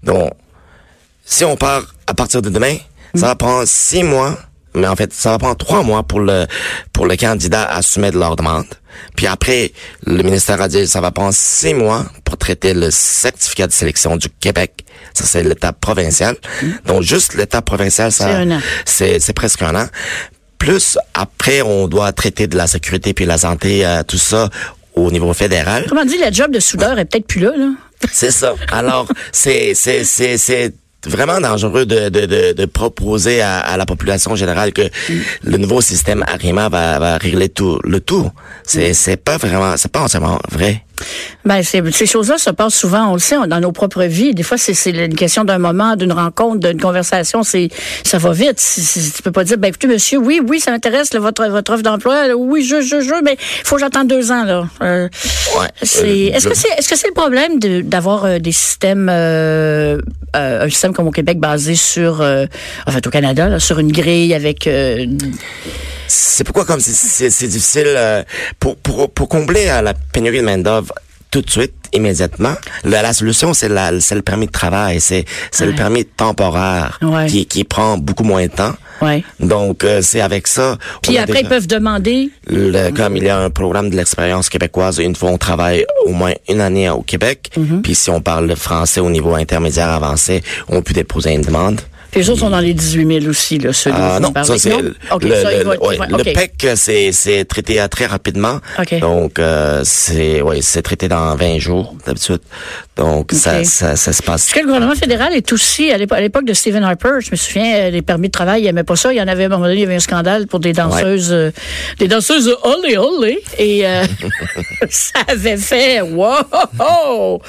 Donc, 0.02 0.32
si 1.24 1.44
on 1.44 1.56
part 1.56 1.94
à 2.06 2.14
partir 2.14 2.42
de 2.42 2.50
demain, 2.50 2.76
ça 3.14 3.26
va 3.28 3.34
prendre 3.34 3.64
six 3.66 4.02
mois, 4.02 4.38
mais 4.76 4.87
en 4.87 4.96
fait, 4.96 5.12
ça 5.12 5.31
va 5.31 5.38
prendre 5.38 5.56
trois 5.56 5.82
mois 5.82 6.02
pour 6.02 6.20
le 6.20 6.46
pour 6.93 7.06
le 7.06 7.17
candidat 7.17 7.64
à 7.64 7.82
soumettre 7.82 8.19
leur 8.19 8.37
demande. 8.37 8.67
Puis 9.17 9.26
après, 9.26 9.73
le 10.06 10.23
ministère 10.23 10.61
a 10.61 10.69
dit 10.69 10.87
ça 10.87 11.00
va 11.00 11.11
prendre 11.11 11.34
six 11.34 11.75
mois 11.75 12.06
pour 12.25 12.37
traiter 12.37 12.75
le 12.75 12.90
certificat 12.90 13.67
de 13.67 13.73
sélection 13.73 14.17
du 14.17 14.28
Québec. 14.28 14.84
Ça, 15.14 15.25
c'est 15.25 15.43
l'étape 15.43 15.81
provinciale. 15.81 16.37
Donc, 16.84 17.02
juste 17.02 17.34
l'étape 17.34 17.64
provinciale, 17.64 18.12
ça, 18.12 18.28
C'est 18.84 19.32
presque 19.34 19.62
un 19.62 19.75
an. 19.75 19.87
Plus 20.58 20.99
après, 21.14 21.62
on 21.62 21.87
doit 21.87 22.12
traiter 22.12 22.47
de 22.47 22.56
la 22.56 22.66
sécurité 22.66 23.12
puis 23.12 23.26
la 23.26 23.38
santé, 23.38 23.87
euh, 23.87 24.02
tout 24.02 24.16
ça 24.18 24.49
au 24.95 25.11
niveau 25.11 25.33
fédéral. 25.35 25.85
Comment 25.88 26.04
dire, 26.04 26.18
la 26.21 26.30
job 26.33 26.50
de 26.50 26.61
soudeur 26.61 26.99
est 26.99 27.04
peut-être 27.04 27.26
plus 27.26 27.40
là, 27.40 27.52
là? 27.56 27.71
C'est 28.11 28.30
ça. 28.30 28.54
Alors, 28.73 29.06
c'est 29.33 29.75
c'est 29.75 30.04
c'est 30.04 30.38
c'est 30.38 30.73
vraiment 31.06 31.40
dangereux 31.40 31.86
de, 31.86 32.08
de, 32.08 32.26
de, 32.26 32.52
de 32.52 32.64
proposer 32.66 33.40
à, 33.40 33.58
à 33.58 33.76
la 33.76 33.86
population 33.86 34.34
générale 34.34 34.72
que 34.72 34.82
le 35.42 35.56
nouveau 35.58 35.80
système 35.80 36.25
Arima 36.26 36.68
va, 36.68 36.98
va 36.98 37.18
régler 37.18 37.48
tout 37.48 37.78
le 37.84 38.00
tout. 38.00 38.30
C'est 38.64 39.16
pas 39.22 39.36
vraiment 39.36 39.76
c'est 39.76 39.90
pas 39.90 40.00
entièrement 40.00 40.38
vrai. 40.50 40.86
Ben, 41.44 41.62
ces 41.62 42.06
choses-là 42.06 42.38
se 42.38 42.50
passent 42.50 42.74
souvent, 42.74 43.10
on 43.10 43.14
le 43.14 43.18
sait, 43.20 43.36
dans 43.46 43.60
nos 43.60 43.72
propres 43.72 44.04
vies. 44.04 44.34
Des 44.34 44.42
fois, 44.42 44.56
c'est 44.58 44.90
une 44.90 45.14
question 45.14 45.44
d'un 45.44 45.58
moment, 45.58 45.94
d'une 45.96 46.12
rencontre, 46.12 46.58
d'une 46.68 46.80
conversation. 46.80 47.42
C'est, 47.42 47.68
ça 48.04 48.18
va 48.18 48.32
vite. 48.32 48.60
Tu 49.14 49.22
peux 49.22 49.32
pas 49.32 49.44
dire, 49.44 49.58
ben, 49.58 49.68
écoutez, 49.68 49.86
monsieur, 49.86 50.18
oui, 50.18 50.40
oui, 50.46 50.58
ça 50.60 50.70
m'intéresse, 50.70 51.12
là, 51.14 51.20
votre, 51.20 51.46
votre 51.46 51.72
offre 51.72 51.82
d'emploi. 51.82 52.34
Oui, 52.36 52.64
je, 52.64 52.80
je, 52.80 53.00
je, 53.00 53.22
mais 53.22 53.36
il 53.38 53.66
faut 53.66 53.76
que 53.76 53.80
j'attende 53.82 54.08
deux 54.08 54.32
ans, 54.32 54.44
là. 54.44 54.68
Euh, 54.82 55.08
Ouais. 55.58 55.68
c'est, 55.82 56.02
Euh, 56.32 56.36
est-ce 56.36 56.48
que 56.48 56.54
c'est, 56.54 56.68
est-ce 56.78 56.88
que 56.88 56.96
c'est 56.96 57.08
le 57.08 57.14
problème 57.14 57.58
de- 57.58 57.80
d'avoir 57.80 58.24
euh, 58.24 58.38
des 58.38 58.52
systèmes, 58.52 59.08
euh, 59.10 59.98
euh, 60.34 60.64
un 60.64 60.68
système 60.68 60.92
comme 60.92 61.06
au 61.08 61.10
Québec 61.12 61.38
basé 61.38 61.74
sur, 61.76 62.20
euh, 62.20 62.46
en 62.86 62.90
fait, 62.90 63.06
au 63.06 63.10
Canada, 63.10 63.48
là, 63.48 63.58
sur 63.60 63.78
une 63.78 63.92
grille 63.92 64.34
avec, 64.34 64.66
euh, 64.66 65.06
C'est 66.08 66.44
pourquoi 66.44 66.64
comme 66.64 66.80
c'est- 66.80 67.46
difficile 67.48 67.84
euh, 67.86 68.22
pour 68.60 68.76
pour 68.76 69.10
pour 69.10 69.28
combler 69.28 69.66
euh, 69.68 69.82
la 69.82 69.94
pénurie 69.94 70.38
de 70.40 70.44
main 70.44 70.58
d'œuvre 70.58 70.92
tout 71.30 71.42
de 71.42 71.50
suite, 71.50 71.75
immédiatement. 71.92 72.54
La, 72.84 73.02
la 73.02 73.12
solution 73.12 73.52
c'est 73.52 73.68
le 73.68 74.22
permis 74.22 74.46
de 74.46 74.52
travail, 74.52 75.00
c'est 75.00 75.25
c'est 75.50 75.64
le 75.66 75.72
Ouais. 75.72 75.76
permis 75.76 76.04
temporaire 76.04 76.98
Ouais. 77.02 77.26
qui 77.26 77.46
qui 77.46 77.64
prend 77.64 77.98
beaucoup 77.98 78.22
moins 78.25 78.46
de 78.46 78.52
temps. 78.52 78.75
ouais. 79.02 79.25
Donc 79.40 79.82
euh, 79.84 80.00
c'est 80.02 80.20
avec 80.20 80.46
ça. 80.46 80.78
Puis 81.02 81.18
après, 81.18 81.40
ils 81.42 81.48
peuvent 81.48 81.66
demander, 81.66 82.30
Le- 82.46 82.90
comme 82.90 83.16
il 83.16 83.25
y 83.25 83.28
a 83.28 83.38
un 83.38 83.50
programme 83.50 83.90
de 83.90 83.96
l'expérience 83.96 84.48
québécoise, 84.48 84.98
une 84.98 85.16
fois 85.16 85.30
on 85.30 85.38
travaille 85.38 85.84
au 86.06 86.12
moins 86.12 86.32
une 86.48 86.60
année 86.60 86.88
au 86.88 87.02
Québec, 87.02 87.50
Mhm. 87.56 87.82
puis 87.82 87.94
si 87.94 88.08
on 88.08 88.20
parle 88.20 88.46
le 88.46 88.54
français 88.54 89.00
au 89.00 89.10
niveau 89.10 89.34
intermédiaire 89.34 89.88
avancé, 89.90 90.42
on 90.68 90.80
peut 90.82 90.94
déposer 90.94 91.32
une 91.32 91.42
demande 91.42 91.80
Puis 92.10 92.20
les 92.20 92.30
autres 92.30 92.40
sont 92.40 92.50
dans 92.50 92.60
les 92.60 92.75
18 92.75 93.20
000 93.20 93.30
aussi, 93.30 93.58
là, 93.58 93.72
ceux 93.72 93.90
Ah, 93.94 94.18
non, 94.20 94.32
ça 94.44 94.58
c'est 94.58 94.70
le, 94.70 94.94
ouais. 95.80 96.32
PEC, 96.34 96.68
c'est 96.76 97.44
traité 97.48 97.80
euh, 97.80 97.88
très 97.88 98.06
rapidement. 98.06 98.60
Donc 99.00 99.38
euh, 99.38 99.82
c'est 99.84 100.40
ouais, 100.42 100.60
c'est 100.62 100.82
traité 100.82 101.08
dans 101.08 101.34
20 101.36 101.58
jours 101.58 101.94
d'habitude. 102.06 102.40
Donc 102.96 103.32
ça, 103.32 103.62
ça 103.64 103.96
ça 103.96 104.12
se 104.12 104.22
passe. 104.22 104.44
Parce 104.46 104.52
que 104.54 104.60
le 104.60 104.66
gouvernement 104.66 104.94
fédéral 104.94 105.34
est 105.34 105.52
aussi, 105.52 105.90
à 105.90 105.98
l'épo- 105.98 106.14
à 106.14 106.20
l'époque 106.20 106.44
de 106.46 106.54
Stephen 106.54 106.82
Harper, 106.82 107.18
je 107.20 107.30
me 107.30 107.36
souviens, 107.36 107.75
euh, 107.76 107.90
les 107.90 108.02
permis 108.02 108.28
de 108.28 108.32
travail, 108.32 108.62
il 108.62 108.64
n'aimait 108.64 108.84
pas 108.84 108.96
ça. 108.96 109.12
Il 109.12 109.16
y 109.16 109.20
en 109.20 109.28
avait, 109.28 109.44
à 109.44 109.46
un 109.46 109.48
moment 109.50 109.64
donné, 109.64 109.75
il 109.76 109.80
y 109.80 109.84
avait 109.84 109.96
un 109.96 110.00
scandale 110.00 110.46
pour 110.46 110.60
des 110.60 110.72
danseuses, 110.72 111.32
euh, 111.32 111.50
des 111.98 112.08
danseuses 112.08 112.54
olé 112.62 112.96
olé. 112.96 113.38
Et 113.58 113.86
euh, 113.86 114.04
ça 114.90 115.20
avait 115.28 115.56
fait, 115.58 116.00
wow! 116.00 117.40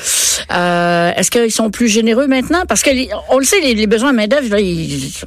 Est-ce 0.50 1.32
qu'ils 1.32 1.52
sont 1.52 1.70
plus 1.70 1.88
généreux 1.88 2.28
maintenant? 2.28 2.64
Parce 2.68 2.82
que, 2.84 2.90
on 3.30 3.38
le 3.40 3.46
sait, 3.46 3.60
les, 3.62 3.74
les 3.74 3.88
besoins 3.88 4.12
de 4.12 4.18
main-d'œuvre, 4.18 4.47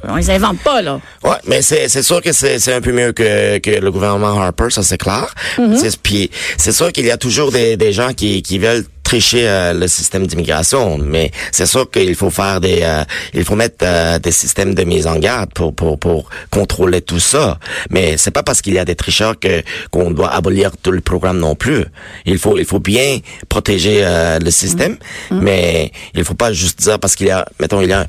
on 0.07 0.15
les 0.15 0.29
invente 0.29 0.59
pas, 0.59 0.81
là. 0.81 0.99
Ouais, 1.23 1.37
mais 1.47 1.61
c'est 1.61 1.89
c'est 1.89 2.03
sûr 2.03 2.21
que 2.21 2.31
c'est 2.31 2.59
c'est 2.59 2.73
un 2.73 2.81
peu 2.81 2.91
mieux 2.91 3.11
que 3.13 3.57
que 3.59 3.71
le 3.71 3.91
gouvernement 3.91 4.39
Harper, 4.41 4.67
ça 4.69 4.83
c'est 4.83 4.97
clair. 4.97 5.33
Mm-hmm. 5.57 5.77
C'est- 5.77 6.01
Puis 6.01 6.29
c'est 6.57 6.71
sûr 6.71 6.91
qu'il 6.91 7.05
y 7.05 7.11
a 7.11 7.17
toujours 7.17 7.51
des 7.51 7.77
des 7.77 7.93
gens 7.93 8.13
qui 8.13 8.41
qui 8.41 8.57
veulent 8.59 8.85
tricher 9.03 9.45
euh, 9.49 9.73
le 9.73 9.87
système 9.89 10.25
d'immigration, 10.25 10.97
mais 10.97 11.31
c'est 11.51 11.65
sûr 11.65 11.89
qu'il 11.91 12.15
faut 12.15 12.29
faire 12.29 12.61
des 12.61 12.79
euh, 12.83 13.03
il 13.33 13.43
faut 13.43 13.55
mettre 13.55 13.77
euh, 13.83 14.19
des 14.19 14.31
systèmes 14.31 14.73
de 14.73 14.83
mise 14.83 15.05
en 15.05 15.17
garde 15.19 15.51
pour 15.53 15.73
pour 15.75 15.99
pour 15.99 16.29
contrôler 16.49 17.01
tout 17.01 17.19
ça. 17.19 17.59
Mais 17.89 18.15
c'est 18.17 18.31
pas 18.31 18.43
parce 18.43 18.61
qu'il 18.61 18.73
y 18.73 18.79
a 18.79 18.85
des 18.85 18.95
tricheurs 18.95 19.37
que 19.37 19.63
qu'on 19.89 20.11
doit 20.11 20.29
abolir 20.33 20.71
tout 20.81 20.91
le 20.91 21.01
programme 21.01 21.39
non 21.39 21.55
plus. 21.55 21.83
Il 22.25 22.37
faut 22.37 22.57
il 22.57 22.65
faut 22.65 22.79
bien 22.79 23.19
protéger 23.49 23.99
euh, 24.03 24.39
le 24.39 24.51
système, 24.51 24.97
mais 25.29 25.91
il 26.13 26.23
faut 26.23 26.35
pas 26.35 26.53
juste 26.53 26.79
dire 26.81 26.97
parce 26.99 27.15
qu'il 27.15 27.27
y 27.27 27.31
a 27.31 27.45
mettons 27.59 27.81
il 27.81 27.89
y 27.89 27.93
a 27.93 28.07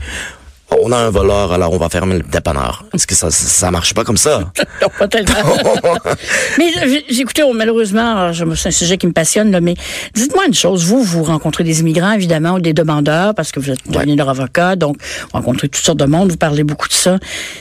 on 0.82 0.92
a 0.92 0.96
un 0.96 1.10
voleur, 1.10 1.52
alors 1.52 1.72
on 1.72 1.78
va 1.78 1.88
fermer 1.88 2.16
le 2.16 2.22
dépanneur. 2.22 2.84
Est-ce 2.94 3.06
que 3.06 3.14
ça, 3.14 3.30
ça, 3.30 3.70
marche 3.70 3.94
pas 3.94 4.04
comme 4.04 4.16
ça? 4.16 4.52
Non, 4.82 4.88
pas 4.98 5.06
tellement. 5.06 5.34
mais 6.58 6.70
euh, 6.82 7.00
écoutez, 7.08 7.42
oh, 7.44 7.52
malheureusement, 7.52 8.32
je- 8.32 8.44
c'est 8.54 8.68
un 8.68 8.72
sujet 8.72 8.98
qui 8.98 9.06
me 9.06 9.12
passionne, 9.12 9.50
là, 9.50 9.60
mais 9.60 9.74
dites-moi 10.14 10.46
une 10.46 10.54
chose. 10.54 10.84
Vous, 10.84 11.02
vous 11.02 11.22
rencontrez 11.22 11.62
des 11.64 11.80
immigrants, 11.80 12.12
évidemment, 12.12 12.54
ou 12.54 12.60
des 12.60 12.72
demandeurs, 12.72 13.34
parce 13.34 13.52
que 13.52 13.60
vous 13.60 13.70
êtes 13.70 13.88
devenu 13.88 14.16
leur 14.16 14.28
avocat, 14.28 14.74
donc 14.76 14.96
vous 15.00 15.28
rencontrez 15.32 15.68
toutes 15.68 15.84
sortes 15.84 15.98
de 15.98 16.06
monde, 16.06 16.30
vous 16.30 16.36
parlez 16.36 16.64
beaucoup 16.64 16.88
de 16.88 16.92
ça. 16.94 17.18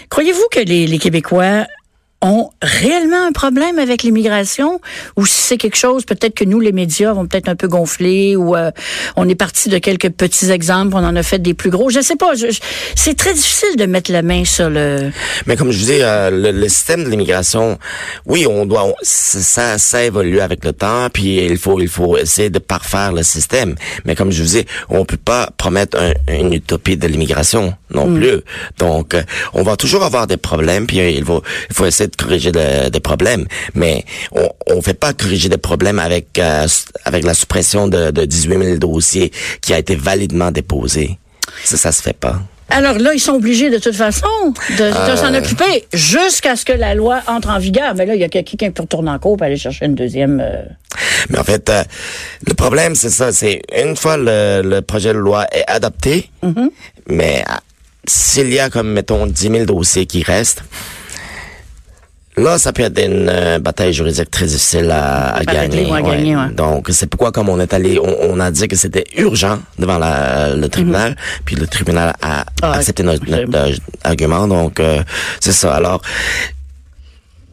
Croyez-vous 0.10 0.48
que 0.51 0.60
les, 0.62 0.88
les 0.88 0.98
Québécois 1.00 1.65
ont 2.22 2.50
réellement 2.62 3.25
un 3.28 3.32
problème 3.32 3.80
avec 3.80 4.04
l'immigration? 4.04 4.80
Ou 5.18 5.25
si 5.25 5.42
c'est 5.42 5.58
quelque 5.58 5.78
chose 5.78 6.06
peut-être 6.06 6.36
que 6.36 6.44
nous 6.46 6.60
les 6.60 6.72
médias 6.72 7.13
vont 7.13 7.25
peut-être 7.25 7.50
un 7.50 7.56
peu 7.56 7.68
gonfler 7.68 8.36
ou 8.36 8.56
euh, 8.56 8.72
on 9.16 9.28
est 9.28 9.36
parti 9.36 9.70
de 9.70 9.78
quelques 9.80 10.10
petits 10.10 10.51
exemples 10.51 10.96
on 10.96 11.04
en 11.06 11.16
a 11.16 11.24
fait 11.24 11.40
des 11.40 11.54
plus 11.54 11.70
gros 11.70 11.90
je 11.90 12.00
sais 12.01 12.16
pas 12.16 12.36
je- 12.36 12.51
je- 12.51 12.60
c'est 12.96 13.16
très 13.18 13.34
difficile 13.34 13.75
de 13.78 13.86
mettre 13.86 14.12
la 14.12 14.22
main 14.22 14.46
sur 14.46 14.70
le 14.70 15.10
Mais 15.48 15.56
comme 15.56 15.72
je 15.72 15.80
vous 15.80 15.86
dis, 15.86 16.01
euh, 16.01 16.30
le, 16.30 16.51
le 16.51 16.70
système 16.70 17.04
de 17.04 17.10
l'immigration, 17.10 17.80
oui, 18.25 18.46
on 18.48 18.66
doit, 18.66 18.84
on- 18.86 18.96
ça, 19.01 19.78
ça 19.78 20.04
évolue 20.04 20.40
avec 20.42 20.63
le 20.63 20.74
temps, 20.74 21.08
puis 21.12 21.38
il 21.38 21.58
faut, 21.58 21.80
il 21.80 21.88
faut 21.88 22.18
essayer 22.18 22.50
de 22.50 22.60
parfaire 22.60 23.12
le 23.13 23.24
système. 23.24 23.75
Mais 24.06 24.16
comme 24.16 24.32
je 24.32 24.44
vous 24.44 24.50
dis, 24.50 24.66
on 24.90 25.06
peut 25.06 25.18
pas 25.18 25.50
promettre 25.58 25.98
un- 26.00 26.13
une 26.34 26.54
utopie 26.54 26.98
de 26.98 27.08
l'immigration 27.08 27.74
non 27.94 28.13
plus. 28.13 28.42
Donc, 28.78 29.13
euh, 29.16 29.24
on 29.54 29.63
va 29.63 29.75
toujours 29.75 30.04
avoir 30.04 30.28
des 30.28 30.38
problèmes, 30.38 30.86
puis 30.88 30.98
il 31.00 31.25
faut, 31.25 31.42
il 31.70 31.75
faut 31.75 31.86
essayer 31.86 32.11
de 32.12 32.24
corriger 32.24 32.51
des 32.51 33.00
problèmes. 33.00 33.46
Mais 33.74 34.06
on, 34.32 34.50
on 34.68 34.82
fait 34.82 34.94
pas 34.94 35.13
corriger 35.13 35.50
des 35.50 35.58
problèmes 35.58 36.00
avec, 36.00 36.38
euh, 36.39 36.68
avec 37.06 37.24
la 37.24 37.34
suppression 37.34 37.88
de, 37.88 38.12
de 38.12 38.25
18 38.25 38.58
000 38.63 38.77
dossiers 38.77 39.32
qui 39.62 39.74
a 39.74 39.80
été 39.80 39.96
validement 39.96 40.51
déposé. 40.51 41.18
Ça, 41.63 41.77
ça 41.77 41.91
se 41.91 42.01
fait 42.01 42.18
pas. 42.18 42.39
Alors 42.74 42.98
là, 43.00 43.13
ils 43.13 43.20
sont 43.20 43.34
obligés 43.34 43.70
de 43.70 43.80
toute 43.80 43.96
façon 43.96 44.27
de, 44.77 45.12
de 45.12 45.15
s'en 45.18 45.34
occuper 45.36 45.86
jusqu'à 45.91 46.56
ce 46.56 46.63
que 46.63 46.72
la 46.72 46.96
loi 46.96 47.20
entre 47.27 47.50
en 47.50 47.60
vigueur. 47.60 47.96
Mais 47.96 48.06
là, 48.06 48.15
il 48.15 48.22
y 48.22 48.24
a 48.24 48.30
quelqu'un 48.30 48.58
qui 48.63 48.70
peut 48.72 48.84
retourner 48.84 49.12
en 49.12 49.20
cours 49.20 49.36
pour 49.36 49.46
aller 49.46 49.58
chercher 49.58 49.86
une 49.88 49.96
deuxième. 49.96 50.39
euh, 50.39 50.63
Mais 51.30 51.38
en 51.39 51.44
fait, 51.44 51.70
euh, 51.70 51.84
le 52.48 52.53
problème, 52.53 52.96
c'est 52.96 53.10
ça, 53.10 53.34
c'est 53.34 53.62
une 53.77 53.98
fois 53.98 54.15
le, 54.15 54.62
le 54.63 54.82
projet 54.82 55.12
de 55.12 55.18
loi 55.18 55.48
est 55.51 55.65
adopté, 55.68 56.30
mais 57.08 57.44
euh, 57.50 57.53
s'il 58.08 58.53
y 58.53 58.60
a 58.60 58.70
comme, 58.70 58.94
mettons, 58.94 59.27
10 59.27 59.41
000 59.50 59.65
dossiers 59.65 60.06
qui 60.06 60.24
restent, 60.24 60.63
là, 62.38 62.58
ça 62.58 62.72
peut 62.74 62.84
être 62.84 63.00
une 63.00 63.30
euh, 63.30 63.60
bataille 63.60 63.94
juridique 63.94 64.32
très 64.32 64.46
difficile 64.46 64.90
à, 64.92 65.36
à 65.36 65.44
gagner. 65.44 65.90
gagner, 65.90 66.36
ouais. 66.36 66.50
Donc, 66.56 66.88
c'est 66.92 67.08
pourquoi, 67.08 67.32
comme 67.32 67.50
on 67.50 67.60
est 67.60 67.74
allé, 67.74 68.00
on, 68.00 68.32
on 68.34 68.40
a 68.40 68.52
dit 68.52 68.68
que 68.68 68.76
c'était 68.76 69.06
urgent 69.18 69.60
devant 69.80 69.98
la, 69.98 70.56
le 70.56 70.68
tribunal, 70.70 71.16
puis 71.46 71.56
le 71.56 71.68
tribunal 71.68 72.14
a 72.22 72.46
Ah, 72.62 72.74
accepté 72.74 73.04
notre, 73.04 73.30
notre, 73.30 73.58
euh, 73.58 73.74
argument. 74.04 74.48
Donc, 74.48 74.80
euh, 74.80 75.04
c'est 75.40 75.52
ça. 75.52 75.76
Alors, 75.76 76.02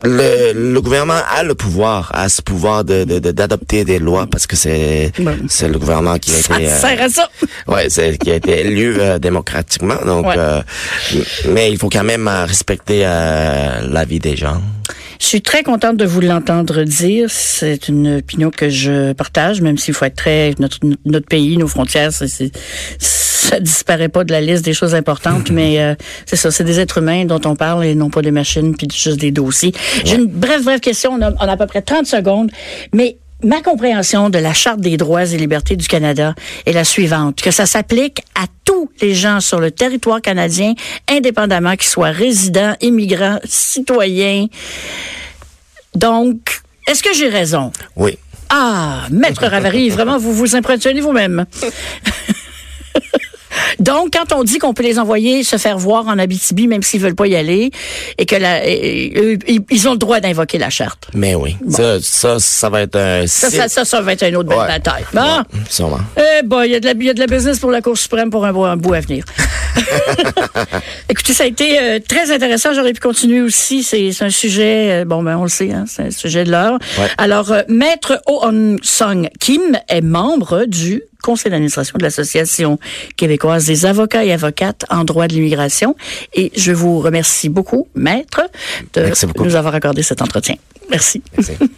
le, 0.05 0.53
le 0.55 0.81
gouvernement 0.81 1.21
a 1.37 1.43
le 1.43 1.55
pouvoir, 1.55 2.11
a 2.15 2.29
ce 2.29 2.41
pouvoir 2.43 2.85
de 2.85 3.05
de- 3.05 3.19
de- 3.19 3.31
d'adopter 3.33 3.85
des 3.85 3.99
lois 3.99 4.27
parce 4.31 4.47
que 4.47 4.57
c'est 4.57 5.13
Bon. 5.19 5.37
c'est 5.49 5.69
le 5.69 5.79
gouvernement 5.79 6.19
qui 6.19 6.31
a 6.31 6.35
Ça 6.35 6.55
été 6.57 6.69
euh, 6.71 6.79
sert 6.81 7.03
à 7.03 7.09
ça. 7.09 7.29
ouais 7.67 7.91
c'est 7.91 8.17
qui 8.19 8.31
a 8.31 8.37
été 8.37 8.61
élu 8.61 8.97
euh, 9.01 9.19
démocratiquement 9.19 9.97
donc 10.05 10.27
Ouais. 10.27 10.35
euh, 10.39 10.61
mais 11.51 11.71
il 11.73 11.79
faut 11.79 11.89
quand 11.89 12.05
même 12.05 12.29
euh, 12.29 12.45
respecter 12.45 13.03
euh, 13.05 13.81
la 13.89 14.05
vie 14.05 14.19
des 14.21 14.37
gens. 14.37 14.61
Je 15.21 15.27
suis 15.27 15.43
très 15.43 15.65
contente 15.65 15.97
de 15.97 16.05
vous 16.05 16.21
l'entendre 16.21 16.85
dire. 16.85 17.29
C'est 17.29 17.89
une 17.89 18.19
opinion 18.19 18.51
que 18.51 18.69
je 18.69 19.13
partage, 19.15 19.61
même 19.61 19.77
s'il 19.77 19.93
faut 19.93 20.05
être 20.05 20.15
très 20.15 20.55
notre 20.61 20.79
notre 21.05 21.27
pays, 21.27 21.57
nos 21.57 21.67
frontières, 21.67 22.13
c'est- 22.13 22.53
ça 23.39 23.61
disparaît 23.61 24.09
pas 24.09 24.25
de 24.25 24.33
la 24.33 24.41
liste 24.41 24.65
des 24.65 24.75
choses 24.75 24.95
importantes, 24.95 25.51
mais 25.51 25.81
euh, 25.81 25.95
c'est 26.27 26.37
ça, 26.37 26.51
c'est 26.51 26.65
des 26.65 26.81
êtres 26.81 26.99
humains 26.99 27.25
dont 27.25 27.41
on 27.45 27.57
parle 27.57 27.85
et 27.85 27.95
non 27.95 28.11
pas 28.11 28.23
des 28.23 28.31
machines 28.31 28.77
puis 28.77 28.89
juste 28.93 29.21
des 29.21 29.31
dossiers. 29.31 29.73
J'ai 30.05 30.17
une 30.17 30.27
brève 30.27 30.65
brève 30.65 30.81
question. 30.81 31.13
On 31.13 31.23
a, 31.23 31.33
on 31.33 31.49
a 31.49 31.53
à 31.53 31.57
peu 31.57 31.67
près 31.67 31.83
30 31.83 32.07
secondes, 32.07 32.51
mais 32.93 33.17
Ma 33.45 33.63
compréhension 33.63 34.31
de 34.31 34.39
la 34.39 34.53
Charte 34.53 34.81
des 34.81 34.97
droits 34.97 35.25
et 35.25 35.37
libertés 35.37 35.77
du 35.77 35.87
Canada 35.87 36.35
est 36.67 36.73
la 36.73 36.83
suivante, 36.83 37.41
que 37.41 37.53
ça 37.53 37.67
s'applique 37.67 38.21
à 38.35 38.47
tous 38.65 38.91
les 39.01 39.15
gens 39.15 39.39
sur 39.39 39.61
le 39.61 39.71
territoire 39.71 40.21
canadien, 40.21 40.75
indépendamment 41.09 41.77
qu'ils 41.77 41.87
soient 41.87 42.11
résidents, 42.11 42.75
immigrants, 42.81 43.39
citoyens. 43.45 44.47
Donc, 45.95 46.63
est-ce 46.89 47.01
que 47.01 47.15
j'ai 47.15 47.29
raison? 47.29 47.71
Oui. 47.95 48.19
Ah, 48.49 49.07
Maître 49.13 49.47
Ravary, 49.47 49.89
vraiment, 49.89 50.19
vous 50.19 50.33
vous 50.33 50.57
impressionnez 50.57 51.01
vous-même. 51.01 51.47
Donc, 53.79 54.11
quand 54.13 54.35
on 54.37 54.45
dit 54.45 54.59
qu'on 54.59 54.75
peut 54.75 54.83
les 54.83 54.99
envoyer 54.99 55.43
se 55.45 55.57
faire 55.57 55.79
voir 55.79 56.07
en 56.09 56.19
Abitibi, 56.19 56.67
même 56.69 56.83
s'ils 56.83 57.01
veulent 57.01 57.15
pas 57.15 57.27
y 57.27 57.37
aller, 57.37 57.71
et 58.19 58.27
que 58.27 58.37
la, 58.37 58.67
et- 58.67 59.39
et- 59.47 59.61
ils- 59.71 59.89
ont 59.89 59.93
le 59.93 59.99
droit 59.99 60.21
d'invoquer 60.21 60.59
la 60.59 60.71
charte. 60.71 61.09
Mais 61.15 61.35
oui. 61.35 61.57
Ça, 61.69 61.99
ça 62.01 62.39
ça 62.39 62.69
va 62.71 62.83
être 62.83 62.97
un 62.97 63.27
Ça, 63.27 63.51
ça, 63.51 63.69
ça, 63.69 63.85
ça 63.85 64.01
va 64.01 64.13
être 64.13 64.27
une 64.27 64.37
autre 64.37 64.49
belle 64.49 64.59
Ouais. 64.59 64.67
bataille. 64.67 65.05
Bon. 65.13 65.21
Ouais, 65.21 65.61
sûrement. 65.71 66.01
Eh 66.17 66.43
ben, 66.45 66.65
il 66.65 66.73
y 66.73 66.75
a 66.75 66.81
de 66.81 66.87
la, 66.87 66.93
il 66.93 67.05
y 67.05 67.11
a 67.11 67.15
de 67.15 67.21
la 67.21 67.27
business 67.27 67.59
pour 67.59 67.71
la 67.71 67.81
Cour 67.81 67.97
suprême 67.97 68.31
pour 68.31 68.45
un 68.45 68.53
bout, 68.53 68.65
un 68.65 68.77
bout 68.77 68.95
à 68.95 69.01
venir. 69.01 69.25
Écoutez, 71.09 71.33
ça 71.33 71.45
a 71.45 71.47
été 71.47 71.79
euh, 71.81 71.99
très 72.07 72.31
intéressant. 72.33 72.73
J'aurais 72.75 72.93
pu 72.93 73.01
continuer 73.01 73.41
aussi. 73.41 73.83
C'est 73.83 74.11
un 74.21 74.31
sujet, 74.31 75.03
euh, 75.03 75.05
bon, 75.05 75.23
ben, 75.23 75.37
on 75.37 75.45
le 75.45 75.49
sait, 75.49 75.73
hein, 75.73 75.85
c'est 75.87 76.03
un 76.03 76.11
sujet 76.11 76.45
de 76.45 76.51
l'heure. 76.51 76.79
Ouais. 76.99 77.07
Alors, 77.19 77.53
euh, 77.53 77.63
Maître 77.69 78.21
Oh 78.27 78.45
Song 78.83 79.29
Kim 79.41 79.63
est 79.89 80.01
membre 80.01 80.65
du 80.67 81.03
conseil 81.23 81.51
d'administration 81.51 81.99
de 81.99 82.03
l'Association 82.03 82.79
québécoise 83.17 83.67
des 83.67 83.87
avocats 83.87 84.25
et 84.25 84.33
avocates 84.33 84.85
en 84.91 85.05
droit 85.05 85.27
de 85.27 85.35
l'immigration. 85.35 85.97
Et 86.35 86.53
je 86.57 86.73
vous 86.73 87.01
remercie 87.01 87.49
beaucoup, 87.49 87.89
Maître, 87.95 88.43
de 88.95 89.27
beaucoup. 89.27 89.45
nous 89.45 89.55
avoir 89.57 89.75
accordé 89.75 90.03
cet 90.03 90.23
entretien. 90.23 90.57
Merci. 90.91 91.23
Merci. 91.37 91.55